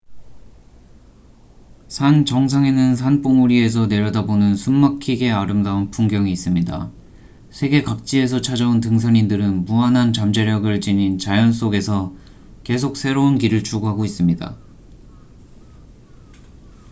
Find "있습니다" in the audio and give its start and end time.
6.31-6.91, 14.03-14.57